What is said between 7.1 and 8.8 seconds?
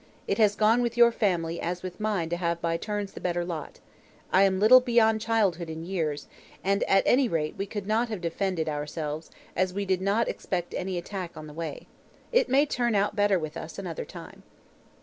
rate we could not have defended